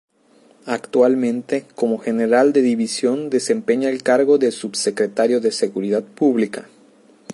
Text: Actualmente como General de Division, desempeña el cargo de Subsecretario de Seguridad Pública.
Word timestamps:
Actualmente 0.65 1.67
como 1.75 1.99
General 1.99 2.53
de 2.53 2.63
Division, 2.63 3.29
desempeña 3.29 3.91
el 3.91 4.01
cargo 4.01 4.39
de 4.39 4.51
Subsecretario 4.51 5.41
de 5.41 5.51
Seguridad 5.51 6.03
Pública. 6.03 6.67